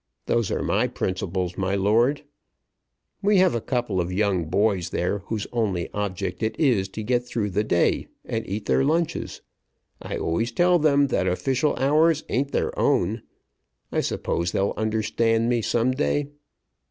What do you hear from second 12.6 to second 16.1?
own. I suppose they'll understand me some